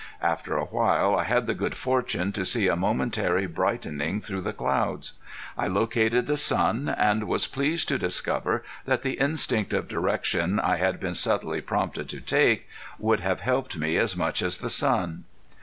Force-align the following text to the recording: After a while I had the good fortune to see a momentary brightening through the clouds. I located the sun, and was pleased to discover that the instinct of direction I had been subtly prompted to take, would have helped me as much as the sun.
After 0.23 0.57
a 0.57 0.65
while 0.65 1.15
I 1.15 1.25
had 1.25 1.45
the 1.45 1.53
good 1.53 1.77
fortune 1.77 2.31
to 2.31 2.43
see 2.43 2.67
a 2.67 2.75
momentary 2.75 3.45
brightening 3.45 4.19
through 4.19 4.41
the 4.41 4.51
clouds. 4.51 5.13
I 5.55 5.67
located 5.67 6.25
the 6.25 6.37
sun, 6.37 6.89
and 6.89 7.25
was 7.25 7.45
pleased 7.45 7.87
to 7.89 7.99
discover 7.99 8.63
that 8.85 9.03
the 9.03 9.19
instinct 9.19 9.75
of 9.75 9.87
direction 9.87 10.59
I 10.59 10.77
had 10.77 10.99
been 10.99 11.13
subtly 11.13 11.61
prompted 11.61 12.09
to 12.09 12.19
take, 12.19 12.67
would 12.97 13.19
have 13.19 13.41
helped 13.41 13.77
me 13.77 13.95
as 13.97 14.15
much 14.15 14.41
as 14.41 14.57
the 14.57 14.71
sun. 14.71 15.25